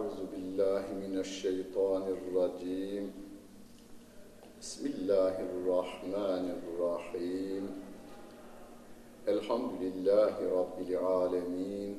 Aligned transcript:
أعوذ 0.00 0.26
بالله 0.32 0.84
من 1.04 1.18
الشيطان 1.18 2.02
الرجيم 2.02 3.12
بسم 4.60 4.86
الله 4.86 5.36
الرحمن 5.40 6.44
الرحيم 6.58 7.64
الحمد 9.28 9.72
لله 9.82 10.34
رب 10.60 10.78
العالمين 10.88 11.92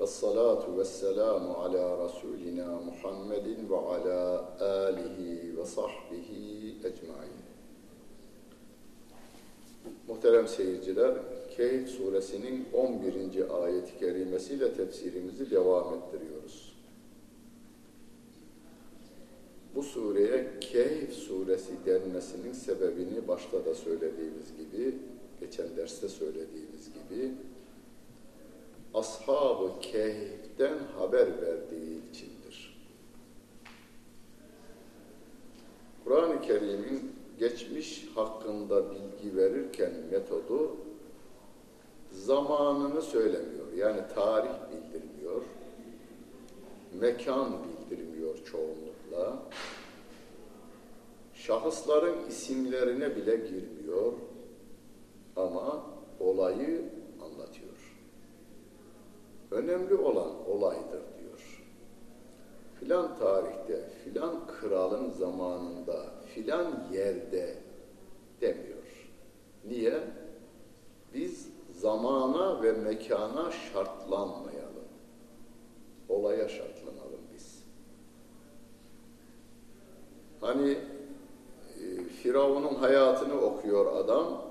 والصلاة 0.00 0.64
والسلام 0.76 1.52
على 1.52 2.04
رسولنا 2.04 2.80
محمد 2.88 3.46
وعلى 3.70 4.48
آله 4.60 5.18
وصحبه 5.60 6.30
ecmaîn. 6.84 7.36
Muhterem 10.08 10.48
seyirciler, 10.48 11.14
Kehf 11.56 11.88
suresinin 11.88 12.68
11. 12.72 13.64
ayet-i 13.64 13.98
kerimesiyle 13.98 14.74
tefsirimizi 14.74 15.50
devam 15.50 15.94
ettiriyoruz. 15.94 16.69
Bu 19.81 19.85
sureye 19.85 20.47
Kehf 20.59 21.13
suresi 21.13 21.71
denmesinin 21.85 22.53
sebebini 22.53 23.27
başta 23.27 23.65
da 23.65 23.75
söylediğimiz 23.75 24.57
gibi, 24.57 24.95
geçen 25.39 25.77
derste 25.77 26.09
söylediğimiz 26.09 26.93
gibi, 26.93 27.31
Ashab-ı 28.93 29.79
Kehf'ten 29.81 30.77
haber 30.97 31.27
verdiği 31.41 32.09
içindir. 32.09 32.87
Kur'an-ı 36.03 36.41
Kerim'in 36.41 37.11
geçmiş 37.39 38.09
hakkında 38.15 38.83
bilgi 38.91 39.37
verirken 39.37 39.93
metodu 40.11 40.77
zamanını 42.11 43.01
söylemiyor. 43.01 43.73
Yani 43.77 44.01
tarih 44.15 44.53
bildirmiyor. 44.71 45.41
Mekan 46.99 47.57
bildirmiyor 47.63 48.45
çoğunlukla. 48.45 48.90
Şahısların 51.33 52.27
isimlerine 52.29 53.15
bile 53.15 53.35
girmiyor. 53.35 54.13
Ama 55.35 55.85
olayı 56.19 56.89
anlatıyor. 57.21 57.97
Önemli 59.51 59.95
olan 59.95 60.49
olaydır 60.49 61.01
diyor. 61.19 61.63
Filan 62.79 63.17
tarihte, 63.19 63.89
filan 64.03 64.47
kralın 64.47 65.09
zamanında, 65.09 66.05
filan 66.25 66.87
yerde 66.93 67.55
demiyor. 68.41 69.09
Niye? 69.67 69.99
Biz 71.13 71.49
zamana 71.71 72.63
ve 72.63 72.71
mekana 72.71 73.51
şartlanmayalım. 73.51 74.87
Olaya 76.09 76.49
şartlanalım 76.49 77.21
biz. 77.33 77.63
Hani 80.41 80.77
e, 81.81 82.03
Firavun'un 82.03 82.75
hayatını 82.75 83.41
okuyor 83.41 83.95
adam, 83.95 84.41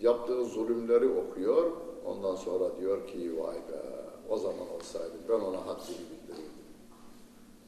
yaptığı 0.00 0.44
zulümleri 0.44 1.08
okuyor, 1.08 1.72
ondan 2.04 2.34
sonra 2.34 2.76
diyor 2.80 3.06
ki 3.06 3.42
vay 3.42 3.56
be 3.56 3.82
o 4.28 4.36
zaman 4.36 4.70
olsaydı 4.76 5.12
ben 5.28 5.34
ona 5.34 5.66
haddini 5.66 5.96
bildirirdim 6.10 6.52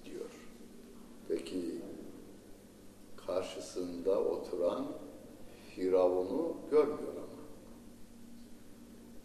diyor. 0.04 0.30
Peki 1.28 1.80
karşısında 3.26 4.20
oturan 4.20 4.86
Firavun'u 5.74 6.56
görmüyor 6.70 7.14
ama. 7.16 7.42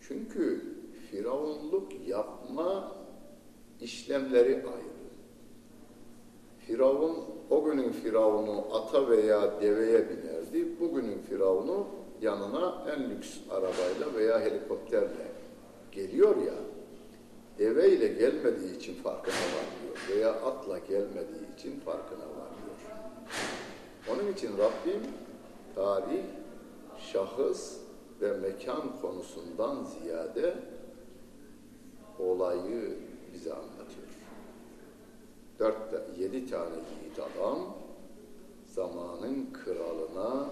Çünkü 0.02 0.76
Firavunluk 1.12 2.08
yapma 2.08 2.96
işlemleri 3.82 4.56
ayrı. 4.56 4.96
Firavun, 6.68 7.18
o 7.50 7.64
günün 7.64 7.92
Firavunu 8.16 8.66
ata 8.74 9.10
veya 9.10 9.62
deveye 9.62 10.10
binerdi. 10.10 10.80
Bugünün 10.80 11.20
Firavunu 11.30 11.88
yanına 12.22 12.84
en 12.96 13.10
lüks 13.10 13.38
arabayla 13.52 14.16
veya 14.16 14.42
helikopterle 14.42 15.32
geliyor 15.92 16.36
ya, 16.38 16.54
deveyle 17.58 18.08
gelmediği 18.08 18.78
için 18.78 18.96
farkına 18.96 19.36
varmıyor 19.36 20.10
veya 20.10 20.30
atla 20.30 20.78
gelmediği 20.78 21.56
için 21.58 21.80
farkına 21.80 22.26
varmıyor. 22.26 22.78
Onun 24.14 24.34
için 24.34 24.58
Rabbim 24.58 25.02
tarih, 25.76 26.24
şahıs 27.00 27.78
ve 28.22 28.38
mekan 28.38 29.02
konusundan 29.02 29.84
ziyade 29.84 30.54
olayı 32.20 32.98
bize 33.34 33.54
anlatıyor. 33.54 34.08
Dört, 35.60 35.78
yedi 36.20 36.50
tane 36.50 36.76
yiğit 36.76 37.20
adam 37.20 37.85
zamanın 38.76 39.48
kralına 39.54 40.50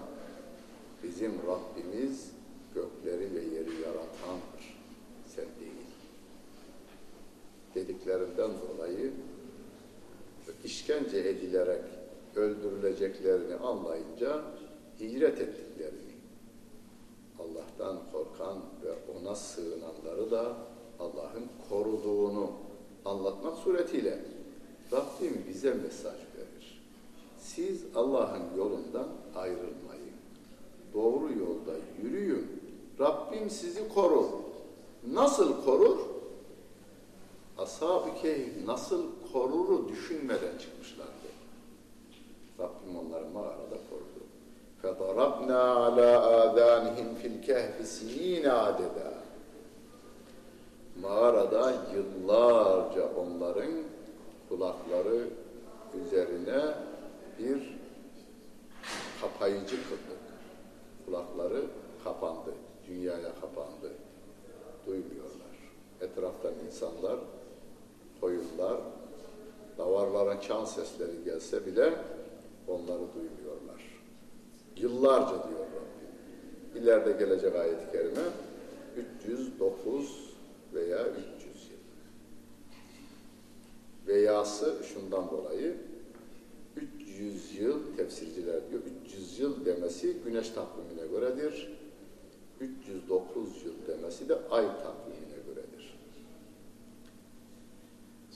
bizim 1.04 1.32
Rabbimiz 1.48 2.32
gökleri 2.76 3.36
ve 3.36 3.40
yeri 3.40 3.82
yaratandır. 3.82 4.80
Sen 5.28 5.46
değil. 5.60 5.74
Dediklerinden 7.76 8.52
dolayı 8.68 9.12
işkence 10.64 11.18
edilerek 11.18 11.84
öldürüleceklerini 12.36 13.56
anlayınca 13.56 14.42
hicret 15.00 15.42
ettiklerini, 15.42 16.14
Allah'tan 17.40 18.00
korkan 18.12 18.58
ve 18.84 19.20
ona 19.20 19.36
sığınanları 19.36 20.32
da 20.32 20.58
Allah'ın 21.00 21.48
koruduğunu 21.70 22.52
anlatmak 23.06 23.58
suretiyle 23.58 24.20
Rabbim 24.92 25.46
bize 25.48 25.74
mesaj 25.74 26.14
verir. 26.14 26.84
Siz 27.44 27.84
Allah'ın 27.96 28.58
yolundan 28.58 29.08
ayrılmayın. 29.36 30.14
Doğru 30.94 31.34
yolda 31.40 31.80
yürüyün. 32.04 32.62
Rabbim 33.00 33.50
sizi 33.50 33.90
korur. 33.90 34.26
Nasıl 35.12 35.66
korur? 35.66 35.98
Ashab-ı 37.58 38.22
Kehf 38.22 38.66
nasıl 38.66 39.04
koruru 39.34 39.90
düşünmeden 39.90 40.58
çıkmışlardı. 40.58 41.14
Rabbim 42.60 42.98
onları 42.98 43.30
mağarada 43.30 43.78
korudu. 43.90 44.24
فَضَرَبْنَا 45.53 45.63
عَلَى 45.85 46.11
آذَانِهِمْ 46.45 47.09
فِي 47.21 47.27
الْكَهْفِ 47.33 47.77
سِن۪ينَ 47.85 48.47
عَدَدًا 48.47 49.13
Mağarada 51.03 51.73
yıllarca 51.95 53.09
onların 53.17 53.73
kulakları 54.49 55.29
üzerine 56.05 56.75
bir 57.39 57.79
kapayıcı 59.21 59.77
kıldık. 59.77 60.23
Kulakları 61.07 61.65
kapandı, 62.05 62.55
dünyaya 62.89 63.35
kapandı. 63.41 63.93
Duymuyorlar. 64.87 65.55
Etraftan 66.01 66.53
insanlar, 66.67 67.17
koyunlar, 68.21 68.81
davarların 69.79 70.41
çan 70.41 70.65
sesleri 70.65 71.25
gelse 71.25 71.67
bile 71.67 71.95
onları 72.69 73.15
duymuyorlar. 73.15 73.42
Yıllarca 74.78 75.30
diyor 75.30 75.60
Rabbim. 75.60 76.84
İleride 76.84 77.12
gelecek 77.12 77.56
ayet-i 77.56 77.92
kerime 77.92 78.22
309 79.22 80.34
veya 80.74 81.08
300 81.08 81.24
yıl. 81.70 81.78
Veyası 84.08 84.76
şundan 84.94 85.30
dolayı 85.30 85.78
300 86.76 87.60
yıl 87.60 87.98
tefsirciler 87.98 88.70
diyor 88.70 88.82
300 89.06 89.40
yıl 89.40 89.66
demesi 89.66 90.18
güneş 90.26 90.50
takvimine 90.50 91.08
göredir. 91.12 91.70
309 92.60 93.66
yıl 93.66 93.74
demesi 93.88 94.30
de 94.30 94.36
ay 94.50 94.66
takvimine 94.66 95.38
göredir. 95.48 96.00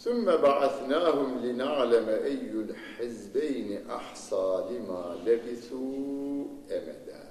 ثُمَّ 0.07 0.27
بَعَثْنَاهُمْ 0.47 1.31
لِنَعْلَمَ 1.47 2.09
اَيُّ 2.31 2.53
الْحِزْبَيْنِ 2.67 3.69
اَحْصَى 3.99 4.49
لِمَا 4.71 5.03
لَبِثُوا 5.27 6.45
اَمَدًا 6.77 7.23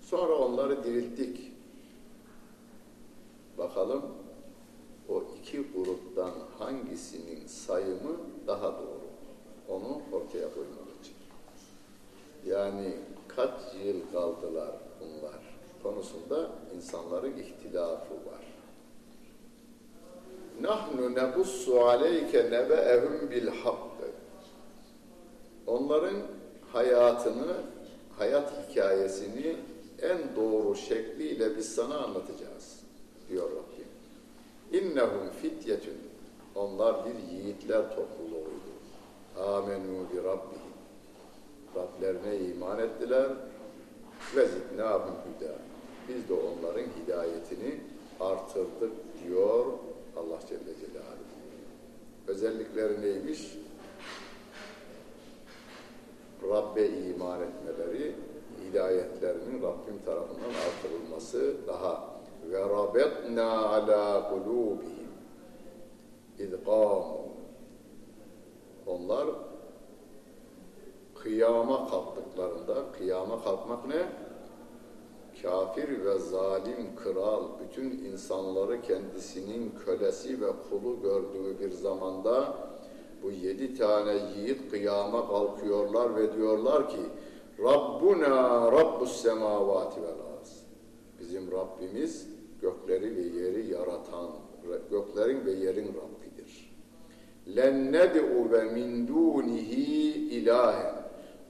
Sonra 0.00 0.34
onları 0.34 0.84
dirilttik. 0.84 1.52
Bakalım 3.58 4.02
o 5.08 5.24
iki 5.40 5.64
gruptan 5.72 6.32
hangisinin 6.58 7.46
sayımı 7.46 8.16
daha 8.46 8.72
doğru? 8.72 9.08
Onu 9.68 10.00
ortaya 10.12 10.54
koymak 10.54 10.88
için. 11.00 11.14
Yani 12.46 12.96
kaç 13.28 13.60
yıl 13.84 14.00
kaldılar 14.12 14.70
bunlar 15.00 15.40
konusunda 15.82 16.50
insanların 16.76 17.36
ihtilafı 17.36 18.14
var. 18.14 18.51
Nahnu 20.61 21.15
nebussu 21.15 21.81
aleyke 21.81 22.45
nebe'ehum 22.45 23.31
bil 23.31 23.47
hakkı. 23.47 24.09
Onların 25.67 26.17
hayatını, 26.73 27.53
hayat 28.17 28.51
hikayesini 28.69 29.55
en 30.01 30.35
doğru 30.35 30.75
şekliyle 30.75 31.57
biz 31.57 31.75
sana 31.75 31.97
anlatacağız 31.97 32.79
diyor 33.29 33.49
Rabbim. 33.51 33.87
İnnehum 34.81 35.29
fityetun 35.41 35.97
Onlar 36.55 36.95
bir 37.05 37.31
yiğitler 37.31 37.95
topluluğuydu. 37.95 38.73
Amenu 39.39 40.05
bi 40.13 40.17
rabbihim. 40.23 40.73
Rablerine 41.75 42.49
iman 42.49 42.79
ettiler 42.79 43.29
ve 44.35 44.47
zidnâhum 44.47 45.15
hüdâ. 45.25 45.53
Biz 46.09 46.29
de 46.29 46.33
onların 46.33 46.85
hidayetini 47.03 47.79
artırdık 48.19 48.91
diyor 49.23 49.65
Allah 50.17 50.39
Celle 50.49 50.73
Celaluhu. 50.79 51.33
Özellikleri 52.43 53.01
neymiş? 53.01 53.57
Rabbe 56.49 56.87
iman 56.87 57.39
etmeleri, 57.41 58.15
hidayetlerinin 58.69 59.61
Rabbim 59.61 60.01
tarafından 60.05 60.49
artırılması 60.67 61.55
daha 61.67 62.13
ve 62.51 62.59
rabetna 62.59 63.67
ala 63.67 64.29
kulubihim 64.29 65.09
idqamu 66.39 67.27
onlar 68.85 69.27
kıyama 71.15 71.89
kalktıklarında 71.89 72.91
kıyama 72.97 73.43
kalkmak 73.43 73.87
ne? 73.87 74.05
Kafir 75.43 76.05
ve 76.05 76.19
zalim 76.19 76.95
kral 77.03 77.43
bütün 77.59 77.91
insanları 77.91 78.81
kendisinin 78.81 79.73
kölesi 79.85 80.41
ve 80.41 80.47
kulu 80.69 81.01
gördüğü 81.01 81.59
bir 81.59 81.71
zamanda 81.71 82.53
bu 83.23 83.31
yedi 83.31 83.77
tane 83.77 84.13
yiğit 84.35 84.71
kıyama 84.71 85.27
kalkıyorlar 85.27 86.15
ve 86.15 86.33
diyorlar 86.33 86.89
ki 86.89 87.01
Rabbuna 87.59 88.71
Rabbus 88.71 89.21
semavati 89.21 90.01
vel 90.01 90.09
arz. 90.09 90.63
Bizim 91.19 91.51
Rabbimiz 91.51 92.27
gökleri 92.61 93.15
ve 93.15 93.21
yeri 93.21 93.71
yaratan, 93.71 94.29
göklerin 94.91 95.45
ve 95.45 95.51
yerin 95.51 95.87
Rabbidir. 95.87 96.75
Len 97.55 97.91
ned'u 97.91 98.51
ve 98.51 98.63
min 98.63 99.07
dunihi 99.07 100.13
ilahen. 100.29 101.02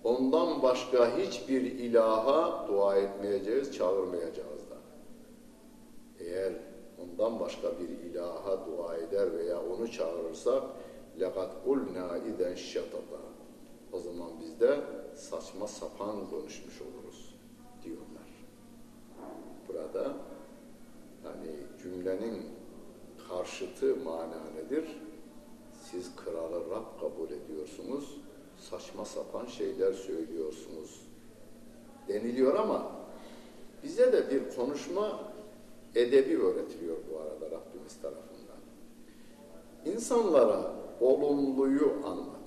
Ondan 0.05 0.63
başka 0.63 1.19
hiçbir 1.19 1.63
ilaha 1.63 2.69
dua 2.69 2.97
etmeyeceğiz, 2.97 3.77
çağırmayacağız 3.77 4.71
da. 4.71 4.77
Eğer 6.19 6.53
ondan 7.03 7.41
başka 7.41 7.69
bir 7.81 7.89
ilaha 7.89 8.67
dua 8.67 8.97
eder 8.97 9.39
veya 9.39 9.63
onu 9.63 9.91
çağırırsak 9.93 10.63
لَقَدْ 11.19 11.51
قُلْنَا 11.67 12.07
اِذَنْ 12.29 12.55
شَطَطًا 12.55 13.23
O 13.93 14.01
zaman 14.01 14.31
biz 14.41 14.61
de 14.61 14.81
saçma 15.15 15.67
sapan 15.67 16.31
konuşmuş 16.31 16.83
oluruz 16.83 17.35
diyorlar. 17.85 18.29
Burada 19.69 20.13
hani 21.23 21.57
cümlenin 21.83 22.47
karşıtı 23.29 23.97
mana 23.97 24.51
nedir? 24.55 24.85
Siz 25.73 26.17
kralı 26.17 26.71
Rab 26.71 27.01
kabul 27.01 27.31
ediyorsunuz, 27.31 28.21
saçma 28.58 29.06
sapan 29.06 29.46
şeyler 29.46 29.94
söylüyorsunuz 29.94 31.02
deniliyor 32.08 32.56
ama 32.56 32.92
bize 33.84 34.14
de 34.14 34.32
bir 34.32 34.56
konuşma 34.56 35.20
edebi 35.96 36.38
öğretiliyor 36.38 36.98
bu 37.12 37.20
arada 37.20 37.46
Rabbimiz 37.46 38.02
tarafından. 38.02 38.58
İnsanlara 39.86 40.74
olumluyu 41.02 41.94
anlatın. 42.06 42.44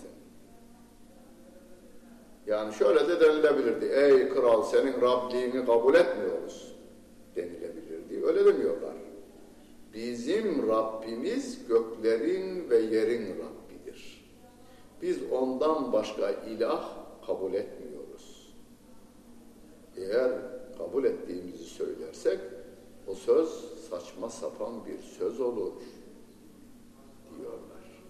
Yani 2.47 2.75
şöyle 2.75 3.09
de 3.09 3.21
denilebilirdi. 3.21 3.85
Ey 3.85 4.29
kral 4.29 4.63
senin 4.63 5.01
Rabliğini 5.01 5.67
kabul 5.67 5.95
etmiyoruz 5.95 6.75
denilebilirdi. 7.37 8.27
Öyle 8.27 8.45
demiyorlar. 8.45 8.95
Bizim 9.95 10.69
Rabbimiz 10.69 11.69
göklerin 11.69 12.71
ve 12.71 12.77
yerin 12.77 13.23
Rabbidir. 13.23 13.46
Biz 15.03 15.33
ondan 15.33 15.93
başka 15.93 16.31
ilah 16.31 16.97
kabul 17.27 17.55
etmiyoruz. 17.55 18.55
Eğer 19.97 20.33
kabul 20.79 21.05
ettiğimizi 21.05 21.65
söylersek 21.65 22.41
o 23.07 23.15
söz 23.15 23.49
saçma 23.91 24.31
sapan 24.31 24.87
bir 24.87 24.99
söz 25.03 25.41
olur 25.41 25.73
diyorlar. 27.37 28.03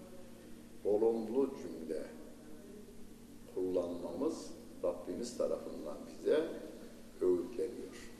Olumlu 0.85 1.49
cümle 1.61 2.03
kullanmamız 3.55 4.51
Rabbimiz 4.83 5.37
tarafından 5.37 5.97
bize 6.07 6.47
öğütleniyor. 7.21 8.11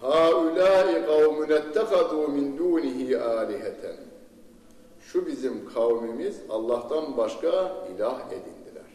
Haulâi 0.00 1.06
kavmün 1.06 1.48
ettehadû 1.48 2.28
min 2.32 2.58
dûnihi 2.58 3.18
âliheten. 3.18 3.96
Şu 5.14 5.26
bizim 5.26 5.72
kavmimiz 5.74 6.40
Allah'tan 6.48 7.16
başka 7.16 7.72
ilah 7.94 8.32
edindiler. 8.32 8.90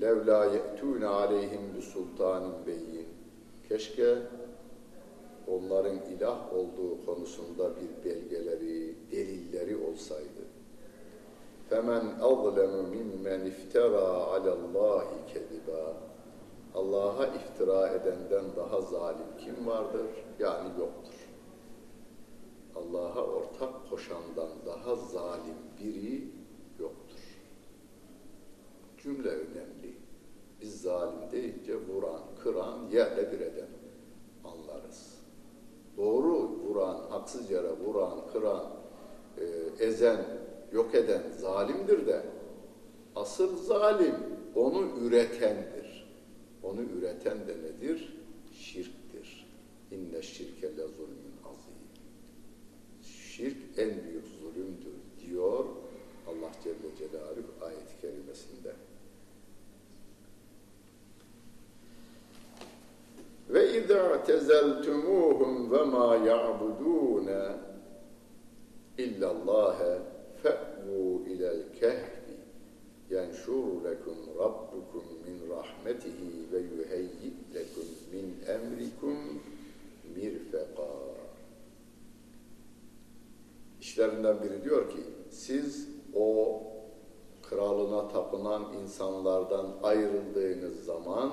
Levlâ 0.00 0.44
ye'tûne 0.44 1.06
aleyhim 1.06 1.74
bi 1.76 1.82
sultanin 1.82 2.66
beyyin. 2.66 3.08
Keşke 3.68 4.18
onların 5.46 5.96
ilah 5.96 6.52
olduğu 6.52 7.06
konusunda 7.06 7.70
bir 7.76 8.10
belgeleri, 8.10 8.94
delilleri 9.12 9.76
olsaydı. 9.76 10.42
Femen 11.70 12.04
azlemu 12.20 12.82
mimmen 12.82 13.46
iftara 13.46 14.08
alallahi 14.08 15.26
kediba. 15.32 15.96
Allah'a 16.74 17.26
iftira 17.26 17.88
edenden 17.88 18.44
daha 18.56 18.80
zalim 18.80 19.26
kim 19.44 19.66
vardır? 19.66 20.06
Yani 20.38 20.68
yoktur. 20.78 21.19
Allah'a 22.76 23.24
ortak 23.26 23.90
koşandan 23.90 24.48
daha 24.66 24.96
zalim 24.96 25.56
biri 25.80 26.24
yoktur. 26.78 27.18
Cümle 28.98 29.28
önemli. 29.28 29.96
Biz 30.60 30.82
zalim 30.82 31.30
deyince 31.32 31.76
vuran, 31.76 32.20
kıran, 32.42 32.78
yerle 32.92 33.32
bir 33.32 33.40
eden 33.40 33.68
anlarız. 34.44 35.18
Doğru 35.96 36.48
vuran, 36.48 37.00
haksız 37.10 37.50
yere 37.50 37.72
vuran, 37.78 38.18
kıran, 38.32 38.64
e, 39.38 39.44
ezen, 39.84 40.24
yok 40.72 40.94
eden 40.94 41.22
zalimdir 41.38 42.06
de 42.06 42.22
asıl 43.16 43.56
zalim 43.56 44.14
onu 44.54 44.82
üretendir. 45.00 46.10
Onu 46.62 46.82
üreten 46.82 47.38
de 47.48 47.56
nedir? 47.62 48.16
Şirktir. 48.52 49.46
İnne 49.90 50.22
şirke 50.22 50.76
le. 50.76 50.82
Şirk 53.40 53.56
en 53.76 53.88
büyük 53.88 54.24
zulümdür 54.40 55.00
diyor 55.20 55.64
Allah 56.28 56.50
Celle 56.64 56.96
Celaluhu 56.98 57.64
ayet-i 57.64 58.00
kerimesinde. 58.00 58.72
Ve 63.48 63.78
izâ 63.78 64.24
tezeltumuhum 64.24 65.72
ve 65.72 65.82
mâ 65.84 66.16
ya'budûne 66.16 67.56
illallâhe 68.98 69.98
fe'vû 70.42 71.28
ilel 71.28 71.62
kehfi 71.80 72.36
yenşur 73.10 73.84
lekum 73.84 74.16
rabbukum 74.38 75.04
min 75.26 75.50
rahmetihi 75.50 76.52
ve 76.52 76.58
yuheyyi 76.58 77.34
lekum 77.54 77.88
min 78.12 78.36
emrikum 78.54 79.29
İşlerinden 84.00 84.42
biri 84.42 84.64
diyor 84.64 84.90
ki 84.90 85.00
siz 85.30 85.88
o 86.14 86.60
kralına 87.42 88.08
tapınan 88.08 88.72
insanlardan 88.82 89.66
ayrıldığınız 89.82 90.84
zaman 90.84 91.30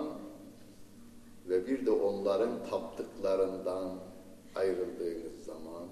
ve 1.49 1.67
bir 1.67 1.85
de 1.85 1.91
onların 1.91 2.51
taptıklarından 2.69 3.89
ayrıldığınız 4.55 5.45
zaman 5.45 5.83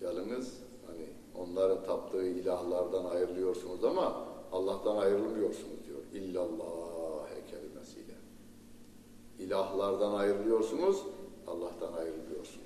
yalnız 0.00 0.58
hani 0.86 1.06
onların 1.34 1.84
taptığı 1.84 2.26
ilahlardan 2.26 3.04
ayrılıyorsunuz 3.04 3.84
ama 3.84 4.26
Allah'tan 4.52 4.96
ayrılmıyorsunuz 4.96 5.84
diyor. 5.86 6.00
İllallah 6.12 7.28
kelimesiyle. 7.50 8.14
İlahlardan 9.38 10.14
ayrılıyorsunuz, 10.14 11.02
Allah'tan 11.46 11.92
ayrılıyorsunuz. 11.92 12.65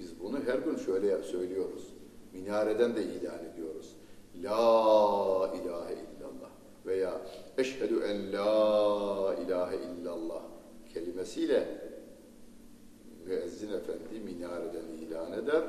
Biz 0.00 0.20
bunu 0.20 0.38
her 0.46 0.58
gün 0.58 0.76
şöyle 0.76 1.22
söylüyoruz. 1.22 1.94
Minareden 2.32 2.96
de 2.96 3.02
ilan 3.02 3.38
ediyoruz. 3.52 3.96
La 4.42 5.50
ilahe 5.54 5.92
illallah 5.94 6.50
veya 6.86 7.20
eşhedü 7.58 8.00
en 8.04 8.32
la 8.32 9.34
ilahe 9.46 9.76
illallah 9.76 10.42
kelimesiyle 10.94 11.80
müezzin 13.26 13.72
efendi 13.72 14.20
minareden 14.24 14.86
ilan 14.86 15.32
eder. 15.32 15.64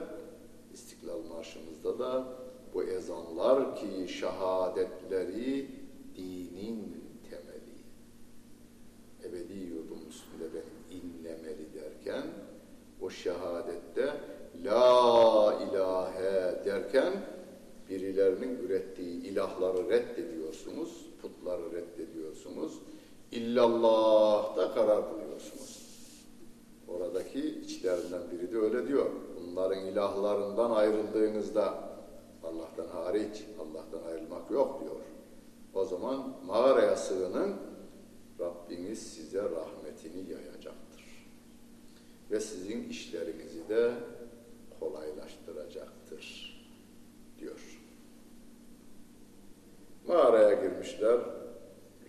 İstiklal 0.74 1.20
Marşımızda 1.30 2.00
da 2.00 2.26
bu 2.74 2.84
ezanlar 2.84 3.76
ki 3.76 4.08
şehadetleri 4.08 5.68
dinin 6.16 6.91
şehadette 13.12 14.14
La 14.66 15.60
ilahe 15.70 16.66
derken 16.66 17.14
birilerinin 17.90 18.58
ürettiği 18.58 19.24
ilahları 19.24 19.90
reddediyorsunuz, 19.90 21.06
putları 21.22 21.72
reddediyorsunuz. 21.72 22.80
İllallah'ta 23.32 24.74
karar 24.74 25.10
kılıyorsunuz. 25.10 25.82
Oradaki 26.88 27.40
içlerinden 27.40 28.22
biri 28.32 28.52
de 28.52 28.58
öyle 28.58 28.88
diyor. 28.88 29.10
Bunların 29.42 29.86
ilahlarından 29.86 30.72
ayrıldığınızda 30.72 31.92
Allah'tan 32.44 32.88
hariç, 32.88 33.46
Allah'tan 33.60 34.12
ayrılmak 34.12 34.52
yok 34.52 34.82
diyor. 34.82 34.96
O 35.74 35.86
zaman 35.86 36.34
mağaraya 36.46 36.96
sığının, 36.96 37.56
Rabbiniz 38.40 39.14
size 39.14 39.44
rahmetini 39.44 40.32
yayacaktır. 40.32 41.01
Ve 42.32 42.40
sizin 42.40 42.90
işlerinizi 42.90 43.70
de 43.70 43.92
kolaylaştıracaktır 44.80 46.52
diyor. 47.40 47.80
Mağaraya 50.08 50.54
girmişler. 50.54 51.20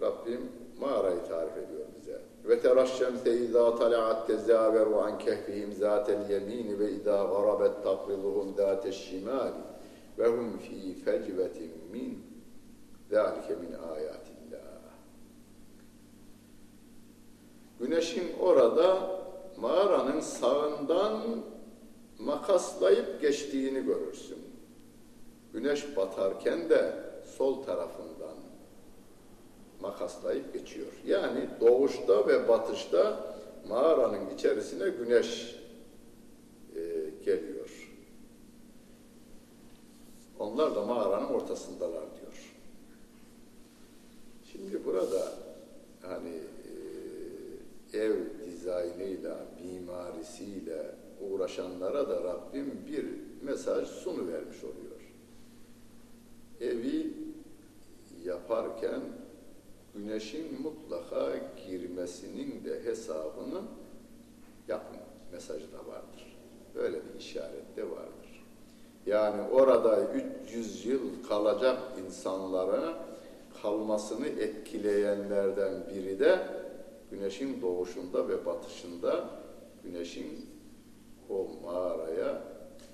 Rabbim 0.01 0.41
mağarayı 0.81 1.25
tarif 1.25 1.57
ediyor 1.57 1.87
bize. 2.01 2.21
Ve 2.45 2.61
teraşşemse 2.61 3.37
izâ 3.37 3.77
tala'at 3.77 4.27
tezâveru 4.27 4.97
an 4.97 5.19
kehfihim 5.19 5.73
zâtel 5.73 6.31
yemîni 6.31 6.79
ve 6.79 6.91
izâ 6.91 7.25
garabet 7.25 7.85
takriluhum 7.85 8.55
zâteş 8.55 8.97
şimâli 8.97 9.55
ve 10.19 10.27
hum 10.27 10.59
fî 10.59 10.95
fecvetin 10.95 11.73
min 11.93 12.23
zâlike 13.11 13.55
min 13.55 13.73
âyâtillâh. 13.73 14.93
Güneşin 17.81 18.39
orada 18.41 19.22
mağaranın 19.63 20.21
sağından 20.21 21.23
makaslayıp 22.19 23.21
geçtiğini 23.21 23.85
görürsün. 23.85 24.39
Güneş 25.53 25.97
batarken 25.97 26.71
de 26.71 26.95
sol 27.37 27.63
tarafından 27.63 28.37
makaslayıp 29.81 30.53
geçiyor. 30.53 30.93
Yani 31.07 31.49
doğuşta 31.61 32.29
ve 32.29 32.49
batışta 32.49 33.35
mağaranın 33.69 34.31
içerisine 34.35 34.89
güneş 34.89 35.57
e, 36.77 36.81
geliyor. 37.25 37.91
Onlar 40.39 40.75
da 40.75 40.81
mağaranın 40.81 41.27
ortasındalar 41.27 42.05
diyor. 42.21 42.55
Şimdi 44.53 44.85
burada 44.85 45.33
hani 46.03 46.35
e, 46.35 47.99
ev 47.99 48.15
dizaynıyla, 48.63 49.37
mimarisiyle 49.63 50.95
uğraşanlara 51.53 52.09
da 52.09 52.25
Rabbim 52.25 52.85
bir 52.87 53.07
mesaj 53.43 53.89
sunu 53.89 54.29
vermiş 54.29 54.65
oluyor. 54.65 55.01
Evi 56.61 57.13
yaparken 58.25 59.01
güneşin 59.95 60.63
mutlaka 60.63 61.31
girmesinin 61.69 62.65
de 62.65 62.85
hesabını 62.85 63.63
yapın 64.69 64.97
mesajı 65.33 65.73
da 65.73 65.79
vardır. 65.79 66.37
Böyle 66.75 66.97
bir 66.97 67.21
işaret 67.21 67.77
de 67.77 67.91
vardır. 67.91 68.45
Yani 69.07 69.43
orada 69.43 70.01
300 70.45 70.87
yıl 70.87 71.25
kalacak 71.29 71.79
insanlara 72.07 73.07
kalmasını 73.63 74.27
etkileyenlerden 74.27 75.87
biri 75.95 76.19
de 76.19 76.39
güneşin 77.11 77.63
doğuşunda 77.63 78.29
ve 78.29 78.47
batışında 78.47 79.25
güneşin 79.85 80.52
o 81.31 81.49
mağaraya 81.65 82.43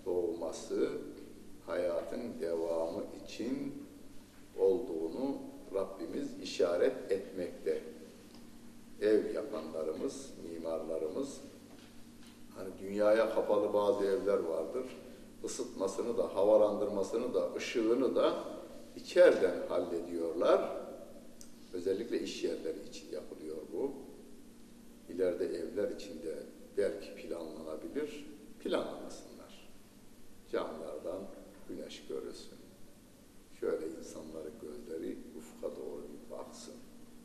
doğması 0.07 0.89
hayatın 1.67 2.41
devamı 2.41 3.03
için 3.25 3.75
olduğunu 4.59 5.37
Rabbimiz 5.75 6.41
işaret 6.43 7.13
etmekte. 7.13 7.83
Ev 9.01 9.35
yapanlarımız, 9.35 10.31
mimarlarımız, 10.51 11.41
hani 12.57 12.69
dünyaya 12.81 13.35
kapalı 13.35 13.75
bazı 13.75 14.05
evler 14.05 14.39
vardır. 14.39 14.85
Isıtmasını 15.45 16.19
da, 16.19 16.37
havalandırmasını 16.37 17.35
da, 17.35 17.55
ışığını 17.57 18.17
da 18.17 18.35
içeriden 18.97 19.69
hallediyorlar. 19.69 20.77
Özellikle 21.73 22.21
iş 22.21 22.45
yerleri 22.45 22.89
için 22.89 23.13
yapılıyor 23.13 23.57
bu. 23.73 23.93
İleride 25.09 25.45
evler 25.45 25.91
içinde 25.91 26.35
belki 26.79 27.15
planlanabilir, 27.15 28.27
planlamasınlar. 28.61 29.71
Camlardan 30.53 31.23
güneş 31.69 32.07
görürsün. 32.09 32.59
Şöyle 33.61 33.87
insanların 33.87 34.53
gözleri 34.63 35.19
ufka 35.39 35.77
doğru 35.77 36.03
bir 36.03 36.31
baksın. 36.31 36.75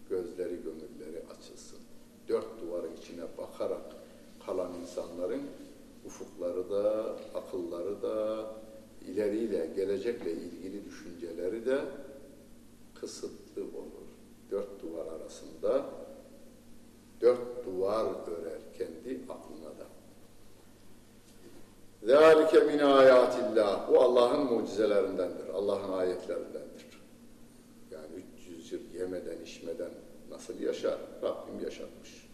Gözleri, 0.10 0.56
gönülleri 0.64 1.24
açılsın. 1.38 1.80
Dört 2.28 2.62
duvarın 2.62 2.96
içine 2.98 3.24
bakarak 3.38 3.96
kalan 4.46 4.74
insanların 4.74 5.42
ufukları 6.06 6.70
da, 6.70 7.16
akılları 7.36 8.02
da, 8.02 8.46
ileriyle, 9.08 9.70
gelecekle 9.76 10.32
ilgili 10.32 10.86
düşünceleri 10.86 11.66
de 11.66 11.82
kısıtlı 12.96 13.62
olur. 13.64 14.08
Dört 14.52 14.82
duvar 14.82 15.06
arasında 15.06 15.86
dört 17.21 17.67
duvar 17.67 18.05
örer 18.05 18.61
kendi 18.79 19.21
aklına 19.29 19.71
da. 19.79 19.87
ذَٰلِكَ 22.07 22.53
مِنْ 22.71 22.81
آيَاتِ 22.81 23.33
اللّٰهِ 23.33 23.89
Bu 23.89 24.01
Allah'ın 24.01 24.53
mucizelerindendir, 24.53 25.49
Allah'ın 25.49 25.93
ayetlerindendir. 25.93 27.03
Yani 27.91 28.25
300 28.39 28.73
yıl 28.73 28.81
yemeden, 29.01 29.41
içmeden 29.43 29.91
nasıl 30.31 30.61
yaşar? 30.61 30.99
Rabbim 31.23 31.65
yaşatmış. 31.65 32.29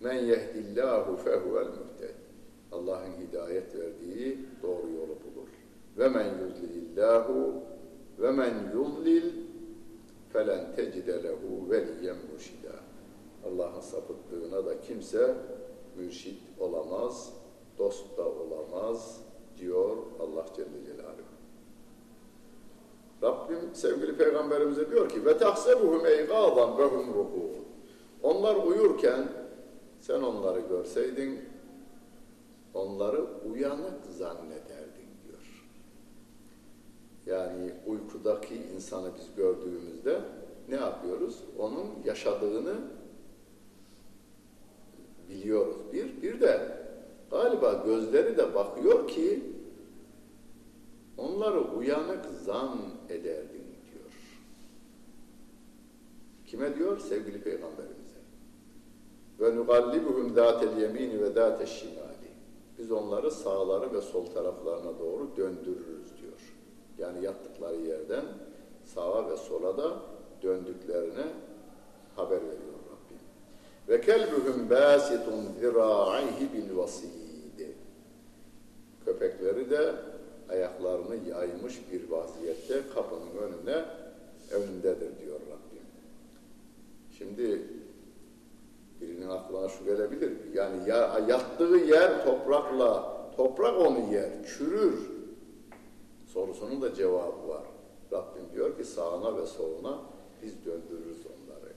Men 0.00 0.14
yehdillahu 0.14 1.16
fehuvel 1.16 1.66
muhted. 1.66 2.14
Allah'ın 2.72 3.12
hidayet 3.28 3.74
verdiği 3.74 4.38
doğru 4.62 4.90
yolu 4.90 5.08
bulur. 5.08 5.48
Ve 5.98 6.08
men 6.08 6.26
yudlilillahu 6.38 7.62
ve 8.18 8.30
men 8.30 8.54
yudlil 8.74 9.32
felen 10.32 10.74
tecide 10.76 11.22
lehu 11.22 11.70
veliyen 11.70 12.16
murşida. 12.32 12.72
Allah'ın 13.45 13.81
sapıttığına 13.81 14.65
da 14.65 14.81
kimse 14.81 15.35
mürşit 15.97 16.41
olamaz, 16.59 17.33
dost 17.77 18.17
da 18.17 18.25
olamaz 18.25 19.21
diyor 19.57 19.97
Allah 20.19 20.45
Celle 20.55 20.85
Celaluhu. 20.85 21.29
Rabbim 23.23 23.59
sevgili 23.73 24.17
peygamberimize 24.17 24.91
diyor 24.91 25.09
ki 25.09 25.25
ve 25.25 25.37
tahsebuhum 25.37 26.05
eygadan 26.05 26.77
ve 26.77 26.83
hum 26.83 27.13
ruhun. 27.13 27.49
Onlar 28.23 28.55
uyurken 28.55 29.27
sen 29.99 30.21
onları 30.21 30.59
görseydin 30.59 31.39
onları 32.73 33.25
uyanık 33.51 34.05
zannederdin 34.17 35.09
diyor. 35.23 35.65
Yani 37.25 37.73
uykudaki 37.87 38.55
insanı 38.55 39.11
biz 39.15 39.35
gördüğümüzde 39.35 40.21
ne 40.69 40.75
yapıyoruz? 40.75 41.43
Onun 41.59 41.87
yaşadığını 42.05 42.75
biliyoruz. 45.29 45.75
Bir, 45.93 46.21
bir 46.21 46.41
de 46.41 46.77
galiba 47.31 47.85
gözleri 47.99 48.37
de 48.37 48.55
bakıyor 48.55 49.07
ki 49.07 49.43
onları 51.17 51.61
uyanık 51.61 52.25
zan 52.45 52.77
ederdin 53.09 53.63
diyor. 53.91 54.11
Kime 56.45 56.75
diyor? 56.75 56.99
Sevgili 56.99 57.41
Peygamberimize. 57.41 58.19
Ve 59.39 59.55
nugallibuhum 59.55 60.33
zâtel 60.33 60.81
yemini 60.81 61.21
ve 61.21 61.29
zâtel 61.31 61.65
şimali. 61.65 62.29
Biz 62.77 62.91
onları 62.91 63.31
sağları 63.31 63.93
ve 63.93 64.01
sol 64.01 64.25
taraflarına 64.25 64.99
doğru 64.99 65.29
döndürürüz 65.37 66.17
diyor. 66.21 66.55
Yani 66.97 67.25
yattıkları 67.25 67.81
yerden 67.81 68.25
sağa 68.85 69.29
ve 69.29 69.37
sola 69.37 69.77
da 69.77 69.93
döndüklerine 70.43 71.27
haber 72.15 72.41
veriyor. 72.41 72.79
Ve 73.89 74.01
kelbuhum 74.01 74.69
basitun 74.69 75.45
zira'ihi 75.59 76.53
bil 76.53 76.77
vasidi. 76.77 77.28
Köpekleri 79.09 79.69
de 79.69 79.95
ayaklarını 80.49 81.15
yaymış 81.29 81.79
bir 81.91 82.09
vaziyette 82.09 82.81
kapının 82.93 83.31
önüne 83.41 83.85
önündedir 84.51 85.19
diyor 85.21 85.39
Rabbim. 85.39 85.83
Şimdi 87.17 87.61
birinin 89.01 89.29
aklına 89.29 89.69
şu 89.69 89.85
gelebilir. 89.85 90.31
Yani 90.53 90.89
ya, 90.89 91.19
yattığı 91.27 91.77
yer 91.77 92.25
toprakla, 92.25 93.17
toprak 93.37 93.77
onu 93.81 94.13
yer, 94.13 94.29
çürür. 94.45 95.09
Sorusunun 96.27 96.81
da 96.81 96.93
cevabı 96.93 97.47
var. 97.47 97.63
Rabbim 98.11 98.43
diyor 98.53 98.77
ki 98.77 98.83
sağına 98.83 99.37
ve 99.37 99.45
soluna 99.45 99.99
biz 100.43 100.65
döndürürüz 100.65 101.25
onları. 101.25 101.73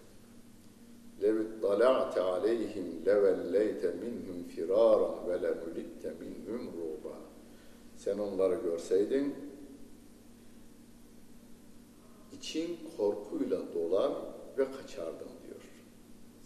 Levit 1.22 1.62
dala'te 1.62 2.20
aleyhim 2.20 3.06
levelleyte 3.06 3.90
minhum 3.90 4.44
firaran 4.48 5.28
ve 5.28 5.42
lemulitte 5.42 6.12
minhum 6.20 6.66
ruban. 6.66 7.21
Sen 8.04 8.18
onları 8.18 8.54
görseydin, 8.54 9.34
için 12.32 12.78
korkuyla 12.96 13.58
dolar 13.74 14.12
ve 14.58 14.64
kaçardın 14.64 15.28
diyor 15.46 15.60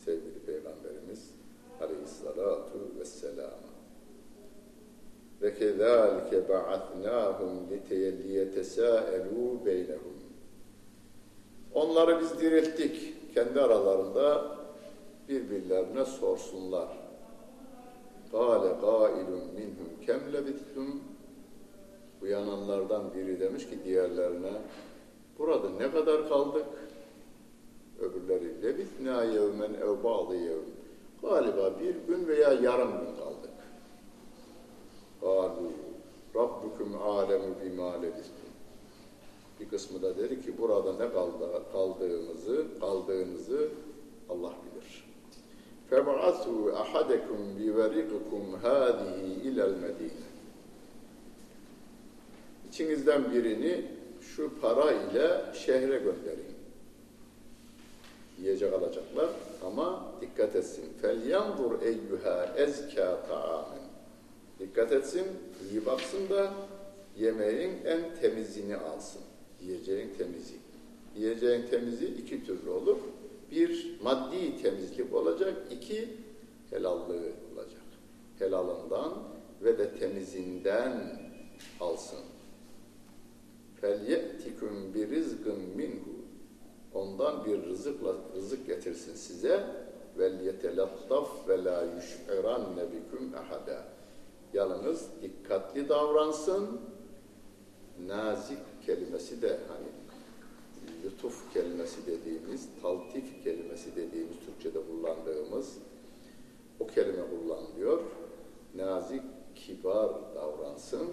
sevgili 0.05 0.39
Peygamberimiz 0.47 1.31
aleyhissalatu 1.81 2.93
vesselam. 2.99 3.51
Ve 5.43 5.55
kezalike 5.55 6.49
ba'atnahum 6.49 7.71
liteyelliyetesâelû 7.71 9.67
beynehum. 9.67 10.17
Onları 11.75 12.21
biz 12.21 12.41
dirilttik. 12.41 13.15
Kendi 13.35 13.61
aralarında 13.61 14.57
birbirlerine 15.29 16.05
sorsunlar. 16.05 16.89
Kâle 18.33 18.69
gâilun 18.81 19.45
minhum 19.55 20.07
kem 20.07 20.33
lebittum 20.33 21.06
Uyananlardan 22.26 23.14
biri 23.14 23.40
demiş 23.40 23.70
ki 23.70 23.80
diğerlerine 23.86 24.52
burada 25.40 25.70
ne 25.70 25.92
kadar 25.92 26.30
kaldık? 26.30 26.66
Öbürleri 28.00 28.64
lebitnâ 28.64 29.24
yevmen 29.24 29.74
ev 29.74 30.04
ba'dı 30.04 30.36
yevm. 30.36 30.70
Galiba 31.22 31.80
bir 31.80 31.96
gün 32.08 32.28
veya 32.28 32.54
yarım 32.54 32.92
gün 32.92 33.16
kaldık. 33.16 33.52
Kâlu 35.22 35.72
Rabbukum 36.36 37.02
alemu 37.02 37.56
bimâ 37.66 37.94
lebistum. 37.94 38.52
Bir 39.60 39.70
kısmı 39.70 40.02
da 40.02 40.18
dedi 40.18 40.42
ki 40.42 40.58
burada 40.58 40.94
ne 40.94 41.14
kaldı, 41.14 41.64
kaldığımızı, 41.72 42.66
kaldığınızı 42.80 43.70
Allah 44.30 44.54
bilir. 44.66 45.12
فَبْعَثُوا 45.92 46.64
أَحَدَكُمْ 46.84 47.40
بِوَرِقِكُمْ 47.60 48.44
هَذِهِ 48.66 49.18
إِلَى 49.48 49.64
الْمَد۪ينَ 49.72 50.20
İçinizden 52.76 53.34
birini 53.34 53.86
şu 54.22 54.62
para 54.62 54.92
ile 54.92 55.42
şehre 55.54 55.98
gönderin. 55.98 56.52
Yiyecek 58.42 58.74
alacaklar 58.74 59.30
ama 59.66 60.06
dikkat 60.22 60.56
etsin. 60.56 60.86
فَلْيَنْظُرْ 61.04 61.80
اَيُّهَا 61.84 62.66
اَزْكَى 62.66 63.16
طَعَامٍ 63.30 63.66
Dikkat 64.60 64.92
etsin, 64.92 65.26
iyi 65.72 65.86
baksın 65.86 66.30
da 66.30 66.54
yemeğin 67.18 67.86
en 67.86 68.16
temizini 68.22 68.76
alsın. 68.76 69.22
Yiyeceğin 69.62 70.10
temizi. 70.18 70.56
Yiyeceğin 71.18 71.68
temizi 71.68 72.06
iki 72.06 72.46
türlü 72.46 72.70
olur. 72.70 72.98
Bir, 73.52 73.98
maddi 74.04 74.62
temizlik 74.62 75.14
olacak. 75.14 75.54
iki 75.72 76.10
helallığı 76.70 77.24
olacak. 77.54 77.82
Helalından 78.40 79.14
ve 79.64 79.78
de 79.78 80.00
temizinden 80.00 81.22
alsın. 81.80 82.20
فَلْيَأْتِكُمْ 83.82 84.74
بِرِزْقٍ 84.94 85.46
minhu 85.76 86.12
Ondan 86.94 87.46
bir 87.46 87.66
rızıkla 87.66 88.16
rızık 88.36 88.68
getirsin 88.68 89.16
size. 89.16 89.66
وَلْيَتَلَطَّفْ 90.18 91.28
وَلَا 91.48 91.78
يُشْعِرَنَّ 91.98 92.78
بِكُمْ 92.94 93.24
اَحَدًا 93.34 93.82
Yalnız 94.54 95.08
dikkatli 95.22 95.90
davransın. 95.90 96.82
Nazik 98.08 98.60
kelimesi 98.86 99.42
de 99.42 99.60
hani 99.68 99.88
lütuf 101.04 101.54
kelimesi 101.54 102.08
dediğimiz, 102.08 102.70
taltif 102.82 103.44
kelimesi 103.44 103.96
dediğimiz 103.96 104.36
Türkçe'de 104.46 104.80
kullandığımız 104.88 105.78
o 106.80 106.88
kelime 106.88 107.24
kullanılıyor. 107.30 108.02
Nazik, 108.76 109.24
kibar 109.56 110.10
davransın, 110.36 111.10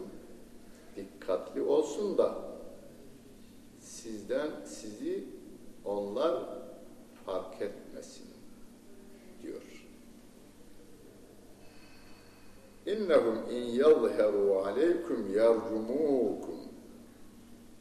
dikkatli 0.96 1.62
olsun 1.62 2.18
da 2.18 2.51
sizden 3.83 4.51
sizi 4.65 5.23
onlar 5.85 6.43
fark 7.25 7.61
etmesin 7.61 8.25
diyor. 9.41 9.61
İnnehum 12.85 13.37
in 13.51 13.63
yadhheru 13.63 14.59
aleykum 14.65 15.33
yercumukum 15.33 16.59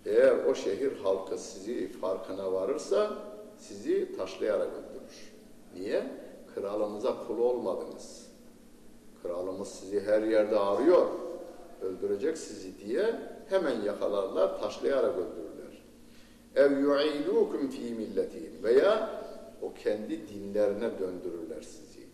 eğer 0.06 0.44
o 0.44 0.54
şehir 0.54 0.96
halkı 0.96 1.38
sizi 1.38 1.88
farkına 1.88 2.52
varırsa 2.52 3.12
sizi 3.58 4.16
taşlayarak 4.16 4.68
öldürür. 4.68 5.32
Niye? 5.74 6.06
Kralımıza 6.54 7.26
kul 7.26 7.38
olmadınız. 7.38 8.26
Kralımız 9.22 9.68
sizi 9.68 10.00
her 10.00 10.22
yerde 10.22 10.58
arıyor. 10.58 11.06
Öldürecek 11.82 12.38
sizi 12.38 12.78
diye 12.78 13.20
hemen 13.48 13.82
yakalarlar, 13.82 14.60
taşlayarak 14.60 15.16
öldürürler. 15.16 15.51
Ev 16.56 16.80
yu'idukum 16.80 17.68
fi 17.68 17.94
milletihim 17.94 18.62
veya 18.62 19.22
o 19.62 19.74
kendi 19.74 20.28
dinlerine 20.28 20.98
döndürürler 20.98 21.62
sizi. 21.62 22.06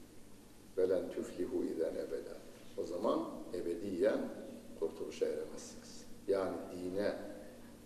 Velen 0.76 1.10
tüflihu 1.10 1.64
iden 1.64 1.94
ebeda. 1.94 2.36
O 2.76 2.84
zaman 2.84 3.24
ebediyen 3.54 4.18
kurtuluşa 4.80 5.26
eremezsiniz. 5.26 6.04
Yani 6.28 6.56
dine, 6.72 7.16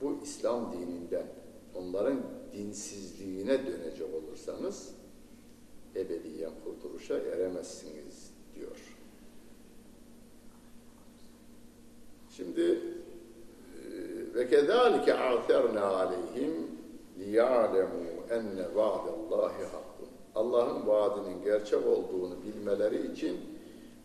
bu 0.01 0.19
İslam 0.23 0.73
dininden 0.73 1.27
onların 1.75 2.23
dinsizliğine 2.53 3.67
dönecek 3.67 4.15
olursanız 4.15 4.95
ebediyen 5.97 6.53
kurtuluşa 6.65 7.19
eremezsiniz 7.19 8.31
diyor. 8.55 8.97
Şimdi 12.31 12.81
ve 14.35 14.49
kezalike 14.49 15.15
a'terna 15.15 15.87
aleyhim 15.87 16.71
liya'lemu 17.19 18.03
enne 18.31 18.75
va'dallahi 18.75 19.65
hakkun. 19.65 20.09
Allah'ın 20.35 20.87
vaadinin 20.87 21.43
gerçek 21.45 21.87
olduğunu 21.87 22.35
bilmeleri 22.43 23.13
için 23.13 23.41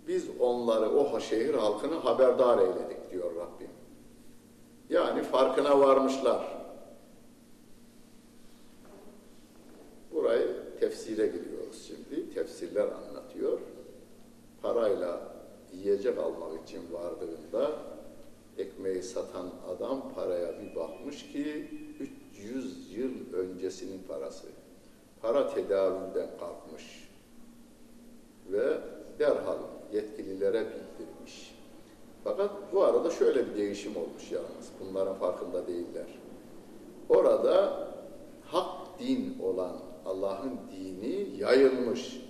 biz 0.07 0.25
onları 0.39 0.89
o 0.89 1.19
şehir 1.19 1.53
halkını 1.53 1.95
haberdar 1.95 2.57
eyledik 2.57 3.11
diyor 3.11 3.35
Rabbim. 3.35 3.69
Yani 4.89 5.23
farkına 5.23 5.79
varmışlar. 5.79 6.57
Burayı 10.13 10.55
tefsire 10.79 11.27
giriyoruz 11.27 11.87
şimdi. 11.87 12.33
Tefsirler 12.33 12.87
anlatıyor. 12.87 13.59
Parayla 14.61 15.21
yiyecek 15.73 16.17
almak 16.17 16.63
için 16.63 16.81
vardığında 16.91 17.71
ekmeği 18.57 19.03
satan 19.03 19.49
adam 19.75 20.13
paraya 20.15 20.59
bir 20.61 20.75
bakmış 20.75 21.31
ki 21.31 21.67
300 22.33 22.93
yıl 22.97 23.33
öncesinin 23.33 24.03
parası. 24.07 24.47
Para 25.21 25.53
tedavülden 25.53 26.29
kalkmış. 26.39 27.09
Ve 28.51 28.77
derhal 29.19 29.57
yetkililere 29.93 30.65
bildirmiş. 30.65 31.55
Fakat 32.23 32.51
bu 32.73 32.83
arada 32.83 33.11
şöyle 33.11 33.47
bir 33.47 33.55
değişim 33.55 33.97
olmuş 33.97 34.31
yalnız. 34.31 34.69
Bunların 34.79 35.15
farkında 35.15 35.67
değiller. 35.67 36.19
Orada 37.09 37.87
hak 38.45 38.99
din 38.99 39.37
olan 39.43 39.77
Allah'ın 40.05 40.59
dini 40.71 41.39
yayılmış. 41.39 42.21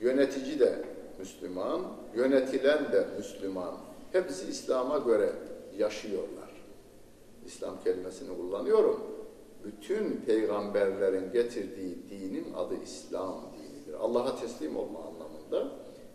Yönetici 0.00 0.60
de 0.60 0.84
Müslüman, 1.18 1.80
yönetilen 2.14 2.92
de 2.92 3.06
Müslüman. 3.18 3.74
Hepsi 4.12 4.48
İslam'a 4.48 4.98
göre 4.98 5.32
yaşıyorlar. 5.78 6.52
İslam 7.46 7.82
kelimesini 7.84 8.36
kullanıyorum. 8.36 9.00
Bütün 9.64 10.16
peygamberlerin 10.26 11.32
getirdiği 11.32 11.98
dinin 12.10 12.54
adı 12.54 12.74
İslam 12.84 13.40
dinidir. 13.58 13.94
Allah'a 14.00 14.36
teslim 14.40 14.76
olma 14.76 14.98
anlamında 14.98 15.72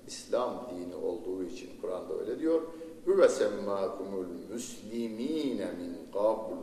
İslam 0.08 0.72
dini 0.72 0.96
olduğu 0.96 1.44
için 1.44 1.70
Kur'an'da 1.82 2.20
öyle 2.20 2.40
diyor. 2.40 2.62
Hüve 3.08 3.30
semmâkumul 3.30 4.26
müslimîne 4.50 5.72
min 5.72 6.12
kabl 6.14 6.54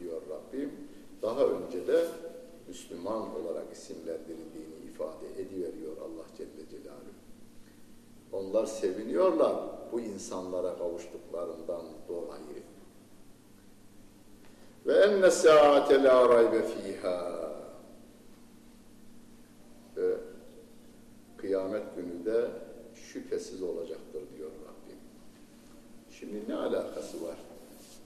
diyor 0.00 0.22
Rabbim. 0.30 0.72
Daha 1.22 1.44
önce 1.44 1.86
de 1.86 2.06
Müslüman 2.68 3.40
olarak 3.40 3.72
isimlendirildiğini 3.72 4.74
ifade 4.92 5.42
ediveriyor 5.42 5.96
Allah 5.96 6.26
Celle 6.36 6.68
Celaluhu. 6.70 7.21
Onlar 8.32 8.66
seviniyorlar 8.66 9.54
bu 9.92 10.00
insanlara 10.00 10.78
kavuştuklarından 10.78 11.82
dolayı. 12.08 12.62
Ve 14.86 14.94
enne 14.94 15.30
saate 15.30 16.02
la 16.02 16.28
raybe 16.28 16.62
fiha. 16.62 17.52
Ve 19.96 20.16
kıyamet 21.36 21.96
günü 21.96 22.24
de 22.24 22.50
şüphesiz 22.94 23.62
olacaktır 23.62 24.22
diyor 24.36 24.50
Rabbim. 24.50 24.98
Şimdi 26.10 26.48
ne 26.48 26.54
alakası 26.54 27.26
var 27.26 27.36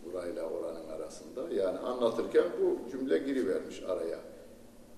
burayla 0.05 0.43
oranın 0.51 0.89
arasında? 0.89 1.55
Yani 1.55 1.79
anlatırken 1.79 2.45
bu 2.61 2.91
cümle 2.91 3.19
girivermiş 3.19 3.83
araya. 3.83 4.19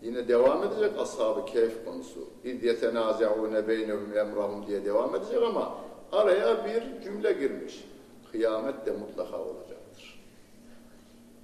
Yine 0.02 0.28
devam 0.28 0.64
edecek 0.64 0.98
ashab-ı 0.98 1.46
kehf 1.46 1.84
konusu. 1.84 2.28
İz 2.44 2.64
yetenâzeûne 2.64 3.68
beynehum 3.68 4.16
emrahum 4.16 4.66
diye 4.66 4.84
devam 4.84 5.14
edecek 5.14 5.42
ama 5.42 5.78
araya 6.12 6.64
bir 6.64 7.02
cümle 7.04 7.32
girmiş. 7.32 7.84
Kıyamet 8.32 8.86
de 8.86 8.90
mutlaka 8.92 9.38
olacaktır. 9.38 10.20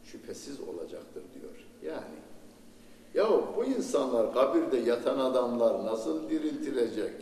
Şüphesiz 0.05 0.61
olacaktır 0.61 1.23
diyor. 1.35 1.67
Yani 1.83 2.17
ya 3.15 3.29
bu 3.57 3.65
insanlar 3.65 4.35
kabirde 4.35 4.77
yatan 4.77 5.19
adamlar 5.19 5.85
nasıl 5.85 6.31
diriltilecek? 6.31 7.15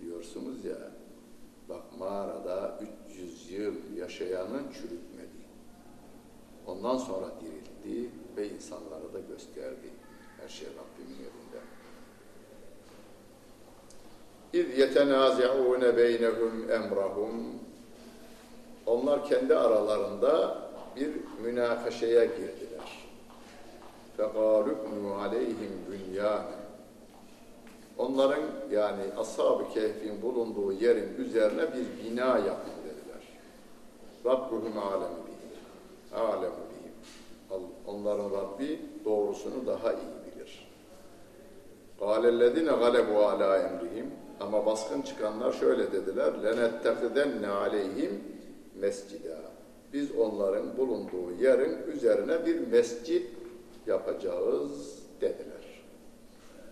Diyorsunuz 0.00 0.64
ya. 0.64 0.78
Bak 1.68 1.82
mağarada 1.98 2.80
300 3.10 3.50
yıl 3.50 3.74
yaşayanın 3.96 4.72
çürütmedi. 4.72 5.46
Ondan 6.66 6.96
sonra 6.96 7.26
diriltti 7.40 8.10
ve 8.36 8.48
insanlara 8.48 9.12
da 9.14 9.20
gösterdi. 9.28 9.90
Her 10.42 10.48
şey 10.48 10.68
Rabbimin 10.68 11.18
elinde. 11.18 11.60
İz 14.52 14.78
yetenazi'ûne 14.78 15.96
beynehum 15.96 16.70
emrahum 16.70 17.56
Onlar 18.86 19.24
kendi 19.24 19.54
aralarında 19.56 20.58
bir 20.96 21.10
münakaşaya 21.42 22.24
girdiler. 22.24 23.08
Fekâlübnû 24.16 25.14
aleyhim 25.14 25.72
bünyâne 25.90 26.66
Onların 27.98 28.42
yani 28.70 29.02
Ashab-ı 29.16 29.68
Kehf'in 29.74 30.22
bulunduğu 30.22 30.72
yerin 30.72 31.16
üzerine 31.16 31.62
bir 31.62 32.04
bina 32.04 32.26
yapın 32.26 32.72
dediler. 32.84 33.22
Rabbuhum 34.24 34.78
alemi 34.78 35.16
bilir. 35.26 35.60
Alemu 36.14 36.65
Onların 37.87 38.31
Rabbi 38.31 38.79
doğrusunu 39.05 39.65
daha 39.67 39.93
iyi 39.93 40.35
bilir. 40.35 40.67
قَالَ 41.99 42.79
galebu 42.79 43.19
ala 43.19 43.57
emrihim 43.57 44.11
Ama 44.39 44.65
baskın 44.65 45.01
çıkanlar 45.01 45.51
şöyle 45.51 45.91
dediler. 45.91 46.33
لَنَتَّخِذَنَّ 46.43 47.47
aleyhim 47.47 48.23
mescida. 48.75 49.37
Biz 49.93 50.15
onların 50.15 50.77
bulunduğu 50.77 51.31
yerin 51.41 51.77
üzerine 51.93 52.45
bir 52.45 52.67
mescit 52.67 53.27
yapacağız 53.87 54.99
dediler. 55.21 55.83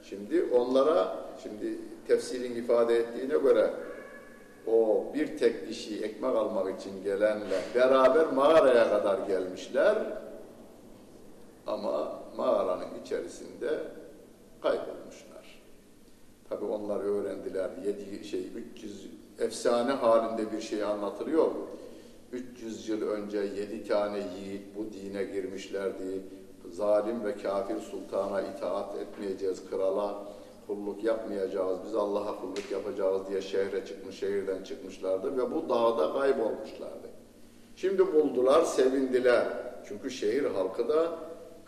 Şimdi 0.03 0.43
onlara, 0.43 1.15
şimdi 1.43 1.77
tefsirin 2.07 2.55
ifade 2.55 2.97
ettiğine 2.97 3.37
göre 3.37 3.73
o 4.67 5.05
bir 5.13 5.37
tek 5.37 5.67
kişi 5.67 6.03
ekmek 6.03 6.35
almak 6.35 6.79
için 6.79 7.03
gelenle 7.03 7.61
beraber 7.75 8.33
mağaraya 8.33 8.89
kadar 8.89 9.27
gelmişler 9.27 9.95
ama 11.66 12.20
mağaranın 12.36 13.00
içerisinde 13.04 13.78
kaybolmuşlar. 14.62 15.62
Tabi 16.48 16.64
onlar 16.64 17.00
öğrendiler. 17.00 17.70
Yedi 17.86 18.24
şey 18.24 18.48
300 18.74 19.10
efsane 19.38 19.92
halinde 19.92 20.52
bir 20.52 20.60
şey 20.60 20.84
anlatılıyor. 20.84 21.50
300 22.32 22.88
yıl 22.88 23.02
önce 23.02 23.38
yedi 23.38 23.88
tane 23.88 24.18
yiğit 24.18 24.62
bu 24.76 24.92
dine 24.92 25.24
girmişlerdi 25.24 26.22
zalim 26.72 27.24
ve 27.24 27.36
kafir 27.36 27.80
sultana 27.80 28.42
itaat 28.42 28.96
etmeyeceğiz, 28.96 29.70
krala 29.70 30.24
kulluk 30.66 31.04
yapmayacağız, 31.04 31.78
biz 31.86 31.94
Allah'a 31.94 32.40
kulluk 32.40 32.70
yapacağız 32.72 33.22
diye 33.28 33.42
şehre 33.42 33.86
çıkmış, 33.86 34.18
şehirden 34.18 34.62
çıkmışlardı 34.62 35.36
ve 35.36 35.54
bu 35.54 35.68
dağda 35.68 36.12
kaybolmuşlardı. 36.12 37.08
Şimdi 37.76 38.12
buldular, 38.12 38.62
sevindiler. 38.62 39.46
Çünkü 39.88 40.10
şehir 40.10 40.44
halkı 40.44 40.88
da 40.88 41.18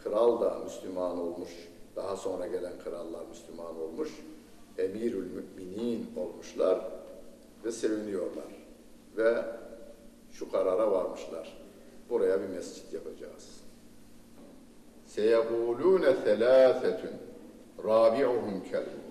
kral 0.04 0.40
da 0.40 0.58
Müslüman 0.64 1.18
olmuş. 1.18 1.50
Daha 1.96 2.16
sonra 2.16 2.46
gelen 2.46 2.72
krallar 2.84 3.26
Müslüman 3.28 3.80
olmuş. 3.80 4.10
Emirül 4.78 5.26
müminin 5.30 6.06
olmuşlar 6.16 6.80
ve 7.64 7.72
seviniyorlar. 7.72 8.66
Ve 9.16 9.44
şu 10.32 10.50
karara 10.50 10.92
varmışlar. 10.92 11.58
Buraya 12.10 12.40
bir 12.40 12.48
mescit 12.48 12.92
yapacağız. 12.92 13.60
Seyekulûne 15.06 16.14
selâfetün 16.24 17.16
râbi'uhum 17.84 18.64
kelbuhum. 18.70 19.06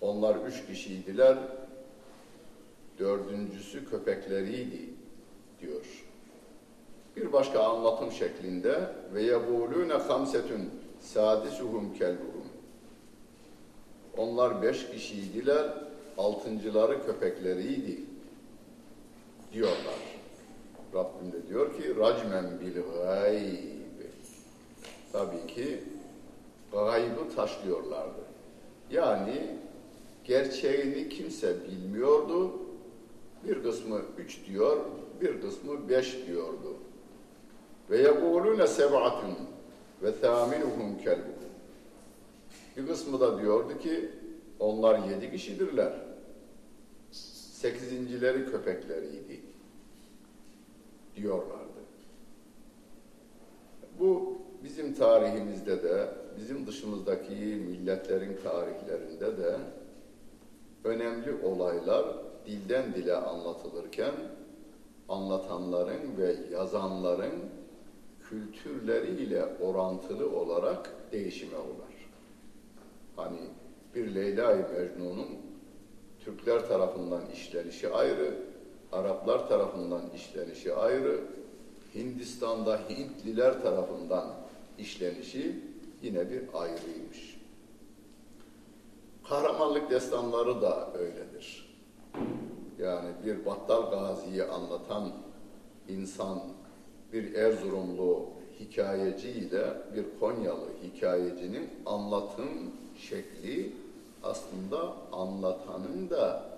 Onlar 0.00 0.36
üç 0.46 0.66
kişiydiler, 0.66 1.38
dördüncüsü 2.98 3.90
köpekleriydi 3.90 4.90
diyor. 5.60 6.01
Bir 7.16 7.32
başka 7.32 7.62
anlatım 7.62 8.12
şeklinde 8.12 8.90
ve 9.14 9.22
yebulûne 9.22 9.92
hamsetün 9.92 10.70
sadisuhum 11.00 11.94
kelbuhum. 11.94 12.48
Onlar 14.16 14.62
beş 14.62 14.90
kişiydiler, 14.90 15.70
altıncıları 16.18 17.06
köpekleriydi 17.06 18.00
diyorlar. 19.52 20.12
Rabbim 20.94 21.32
de 21.32 21.48
diyor 21.48 21.76
ki 21.76 21.96
racmen 21.96 22.60
bil 22.60 22.82
gayb 22.96 23.72
tabii 25.12 25.46
ki 25.46 25.80
gaybı 26.72 27.34
taşlıyorlardı. 27.36 28.20
Yani 28.90 29.56
gerçeğini 30.24 31.08
kimse 31.08 31.56
bilmiyordu. 31.64 32.50
Bir 33.44 33.62
kısmı 33.62 34.00
üç 34.18 34.46
diyor, 34.46 34.76
bir 35.20 35.40
kısmı 35.40 35.88
beş 35.88 36.26
diyordu. 36.26 36.76
Ve 37.90 37.98
yekulune 37.98 38.66
seb'atun 38.66 39.34
ve 40.02 40.20
thaminuhum 40.20 40.98
kelbuhum. 40.98 41.32
Bir 42.76 42.86
kısmı 42.86 43.20
da 43.20 43.42
diyordu 43.42 43.78
ki 43.78 44.10
onlar 44.58 44.98
yedi 44.98 45.30
kişidirler. 45.30 45.92
Sekizincileri 47.10 48.50
köpekleriydi 48.50 49.40
diyorlardı. 51.16 51.62
Bu 53.98 54.38
bizim 54.64 54.94
tarihimizde 54.94 55.82
de, 55.82 56.08
bizim 56.36 56.66
dışımızdaki 56.66 57.34
milletlerin 57.68 58.36
tarihlerinde 58.44 59.36
de 59.36 59.56
önemli 60.84 61.34
olaylar 61.44 62.06
dilden 62.46 62.94
dile 62.94 63.14
anlatılırken 63.14 64.14
anlatanların 65.08 66.16
ve 66.18 66.36
yazanların 66.52 67.32
kültürleriyle 68.32 69.44
orantılı 69.60 70.36
olarak 70.36 70.90
değişime 71.12 71.58
uğrar. 71.58 72.08
Hani 73.16 73.40
bir 73.94 74.14
Leyla-i 74.14 74.72
Mecnun'un 74.72 75.28
Türkler 76.24 76.68
tarafından 76.68 77.22
işlenişi 77.32 77.92
ayrı, 77.92 78.34
Araplar 78.92 79.48
tarafından 79.48 80.02
işlenişi 80.14 80.74
ayrı, 80.74 81.20
Hindistan'da 81.94 82.80
Hintliler 82.88 83.62
tarafından 83.62 84.26
işlenişi 84.78 85.60
yine 86.02 86.30
bir 86.30 86.42
ayrıymış. 86.54 87.40
Kahramanlık 89.28 89.90
destanları 89.90 90.62
da 90.62 90.92
öyledir. 90.94 91.76
Yani 92.78 93.08
bir 93.26 93.46
Battal 93.46 93.90
Gazi'yi 93.90 94.44
anlatan 94.44 95.12
insan 95.88 96.51
bir 97.12 97.34
Erzurumlu 97.34 98.26
hikayeci 98.60 99.28
ile 99.28 99.64
bir 99.96 100.04
Konyalı 100.20 100.68
hikayecinin 100.82 101.70
anlatım 101.86 102.48
şekli 102.98 103.72
aslında 104.22 104.96
anlatanın 105.12 106.10
da 106.10 106.52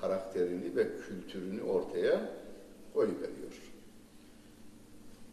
karakterini 0.00 0.76
ve 0.76 0.86
kültürünü 0.96 1.62
ortaya 1.62 2.30
koyuveriyor. 2.94 3.72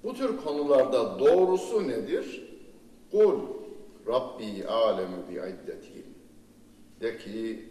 Bu 0.04 0.13
tür 0.13 0.38
konularda 0.38 1.20
doğrusu 1.20 1.88
nedir? 1.88 2.48
Kul 3.12 3.39
Rabbi 4.08 4.67
alemu 4.67 5.17
bi 5.30 5.34
iddetihim. 5.34 6.06
De 7.02 7.17
ki 7.17 7.70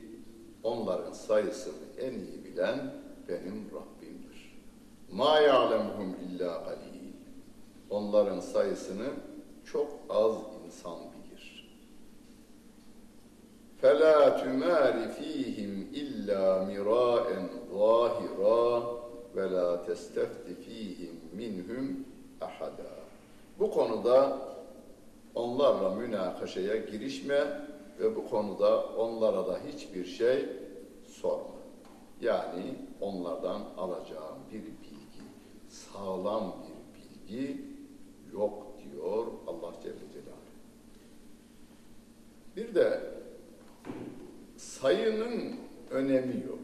onların 0.62 1.12
sayısını 1.12 1.84
en 2.00 2.12
iyi 2.12 2.44
bilen 2.44 2.94
benim 3.28 3.64
Rabbimdir. 3.74 4.35
Ma 5.12 5.40
ya'lemuhum 5.40 6.16
illa 6.24 6.46
galil. 6.46 7.12
Onların 7.90 8.40
sayısını 8.40 9.06
çok 9.64 9.88
az 10.08 10.34
insan 10.66 10.98
bilir. 10.98 11.68
Fela 13.80 14.36
tümari 14.36 15.08
fihim 15.08 15.88
illa 15.94 16.64
miraen 16.64 17.48
zahira 17.72 18.82
ve 19.36 19.50
la 19.50 19.86
testefti 19.86 20.54
fihim 20.54 21.20
minhum 21.32 22.04
ahada. 22.40 22.90
Bu 23.58 23.70
konuda 23.70 24.38
onlarla 25.34 25.90
münakaşaya 25.90 26.76
girişme 26.76 27.60
ve 28.00 28.16
bu 28.16 28.30
konuda 28.30 28.86
onlara 28.86 29.46
da 29.46 29.58
hiçbir 29.68 30.04
şey 30.04 30.46
sorma. 31.06 31.56
Yani 32.20 32.74
onlardan 33.00 33.62
alacağım 33.78 34.38
bir 34.52 34.85
sağlam 35.76 36.54
bir 36.62 37.00
bilgi 37.00 37.64
yok 38.32 38.66
diyor 38.78 39.26
Allah 39.46 39.72
Celle 39.82 40.12
Celaluhu. 40.12 40.36
Bir 42.56 42.74
de 42.74 43.00
sayının 44.56 45.56
önemi 45.90 46.44
yok. 46.48 46.58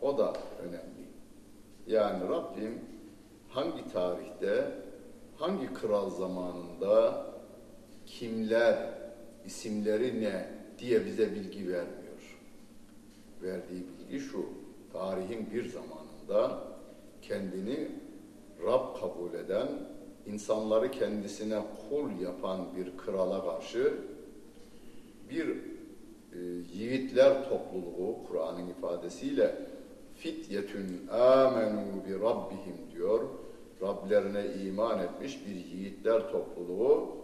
O 0.00 0.18
da 0.18 0.32
önemli. 0.62 1.10
Yani 1.86 2.28
Rabbim 2.28 2.80
hangi 3.48 3.88
tarihte, 3.88 4.72
hangi 5.36 5.74
kral 5.74 6.10
zamanında 6.10 7.26
kimler, 8.06 8.94
isimleri 9.44 10.22
ne 10.22 10.48
diye 10.78 11.06
bize 11.06 11.34
bilgi 11.34 11.68
vermiyor. 11.68 12.38
Verdiği 13.42 13.84
bilgi 13.88 14.20
şu, 14.20 14.46
tarihin 14.92 15.50
bir 15.50 15.68
zamanında 15.68 16.69
kendini 17.22 17.88
Rab 18.64 19.00
kabul 19.00 19.34
eden, 19.34 19.68
insanları 20.26 20.90
kendisine 20.90 21.62
kul 21.88 22.20
yapan 22.20 22.60
bir 22.76 22.96
krala 22.96 23.44
karşı 23.44 23.94
bir 25.30 25.48
e, 26.32 26.38
yiğitler 26.74 27.48
topluluğu 27.48 28.16
Kur'an'ın 28.28 28.68
ifadesiyle 28.68 29.56
fityetün 30.16 31.08
amenu 31.08 32.04
bi 32.06 32.20
rabbihim 32.20 32.76
diyor. 32.92 33.20
Rablerine 33.82 34.44
iman 34.64 34.98
etmiş 34.98 35.46
bir 35.46 35.54
yiğitler 35.54 36.32
topluluğu 36.32 37.16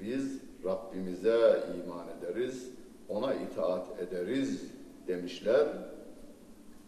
biz 0.00 0.40
Rabbimize 0.64 1.64
iman 1.76 2.06
ederiz, 2.18 2.70
ona 3.08 3.34
itaat 3.34 4.00
ederiz 4.00 4.62
demişler. 5.08 5.66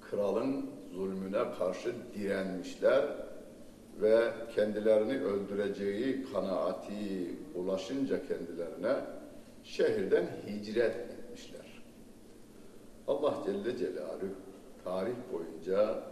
Kralın 0.01 0.71
zulmüne 0.95 1.45
karşı 1.59 1.95
direnmişler 2.15 3.05
ve 4.01 4.33
kendilerini 4.55 5.25
öldüreceği 5.25 6.27
kanaati 6.33 7.35
ulaşınca 7.55 8.29
kendilerine 8.29 8.95
şehirden 9.65 10.27
hicret 10.47 10.97
etmişler. 10.97 11.83
Allah 13.09 13.35
Celle 13.47 13.79
Celaluhu 13.79 14.35
tarih 14.85 15.15
boyunca 15.33 16.03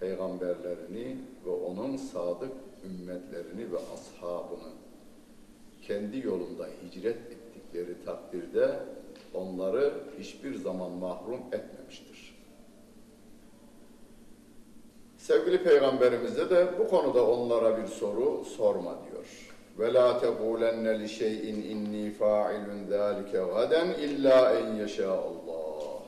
peygamberlerini 0.00 1.16
ve 1.46 1.50
onun 1.50 1.96
sadık 1.96 2.52
ümmetlerini 2.84 3.72
ve 3.72 3.76
ashabını 3.76 4.72
kendi 5.82 6.26
yolunda 6.26 6.66
hicret 6.82 7.16
ettikleri 7.16 8.04
takdirde 8.04 8.80
onları 9.34 9.92
hiçbir 10.18 10.54
zaman 10.54 10.90
mahrum 10.90 11.40
etmemiştir. 11.52 12.13
Sevgili 15.24 15.62
Peygamberimize 15.62 16.50
de 16.50 16.78
bu 16.78 16.88
konuda 16.88 17.26
onlara 17.26 17.82
bir 17.82 17.86
soru 17.86 18.44
sorma 18.44 18.94
diyor. 19.04 19.50
Tekulenne 20.20 21.00
li 21.00 21.08
şey'in 21.08 21.62
inni 21.62 22.12
fa'ilun 22.12 22.86
zalike 22.88 23.38
gaden 23.38 23.88
illa 23.88 24.54
en 24.54 24.74
yeşâ 24.74 25.12
Allah. 25.12 26.02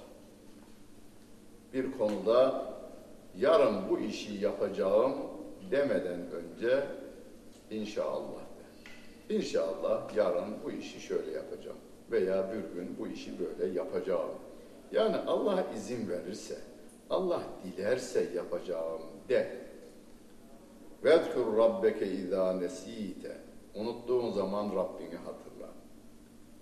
Bir 1.73 1.93
konuda 1.99 2.65
yarın 3.37 3.89
bu 3.91 3.99
işi 3.99 4.35
yapacağım 4.35 5.15
demeden 5.71 6.21
önce 6.31 6.85
inşallah 7.71 8.41
de. 8.41 9.35
İnşallah 9.35 10.17
yarın 10.17 10.55
bu 10.65 10.71
işi 10.71 11.01
şöyle 11.01 11.31
yapacağım 11.31 11.79
veya 12.11 12.53
bir 12.53 12.75
gün 12.81 12.97
bu 12.99 13.07
işi 13.07 13.33
böyle 13.39 13.73
yapacağım. 13.73 14.31
Yani 14.93 15.17
Allah 15.17 15.65
izin 15.77 16.09
verirse, 16.09 16.57
Allah 17.11 17.43
dilerse 17.65 18.29
yapacağım 18.35 19.03
de. 19.29 19.67
Vedkur 21.05 21.57
rabbeke 21.57 22.07
izâ 22.07 22.53
nesîte. 22.53 23.37
Unuttuğun 23.75 24.33
zaman 24.33 24.77
Rabbini 24.77 25.17
hatırla. 25.17 25.69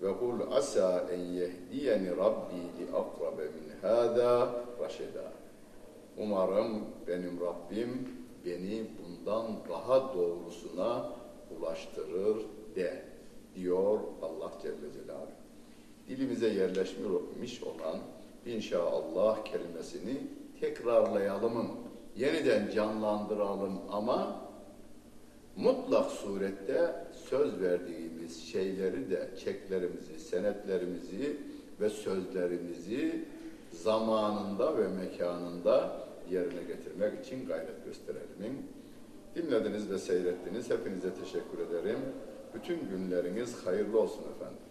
Ve 0.02 0.18
kul 0.18 0.52
asa 0.52 1.06
en 1.12 1.18
yehdiyeni 1.20 2.16
rabbi 2.16 2.54
li 2.56 2.86
akrabe 2.94 3.42
min 3.42 3.80
hâdâ 3.82 4.54
raşedâ. 4.80 5.32
Umarım 6.18 6.84
benim 7.06 7.40
Rabbim 7.40 8.08
beni 8.44 8.86
bundan 8.98 9.46
daha 9.68 10.14
doğrusuna 10.14 11.12
ulaştırır 11.58 12.36
de 12.76 13.02
diyor 13.54 14.00
Allah 14.22 14.52
Celle 14.62 14.92
Celaluhu. 14.92 15.30
Dilimize 16.08 16.48
yerleşmiş 16.48 17.62
olan 17.62 17.98
inşallah 18.46 19.44
kelimesini 19.44 20.16
tekrarlayalım, 20.60 21.70
yeniden 22.16 22.70
canlandıralım 22.70 23.80
ama 23.90 24.40
mutlak 25.56 26.10
surette 26.10 27.06
söz 27.12 27.60
verdiğimiz 27.60 28.42
şeyleri 28.42 29.10
de 29.10 29.30
çeklerimizi, 29.44 30.20
senetlerimizi 30.20 31.36
ve 31.80 31.90
sözlerimizi 31.90 33.24
zamanında 33.72 34.78
ve 34.78 34.88
mekanında 34.88 36.06
yerine 36.30 36.62
getirmek 36.62 37.24
için 37.26 37.46
gayret 37.46 37.84
gösterelim. 37.84 38.66
Dinlediniz 39.34 39.90
ve 39.90 39.98
seyrettiniz. 39.98 40.70
Hepinize 40.70 41.14
teşekkür 41.14 41.58
ederim. 41.58 41.98
Bütün 42.54 42.88
günleriniz 42.88 43.66
hayırlı 43.66 44.00
olsun 44.00 44.22
efendim. 44.36 44.63